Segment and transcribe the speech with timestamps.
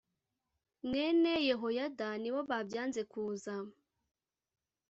[0.87, 3.55] mwene yehoyada nibo babyanze kuza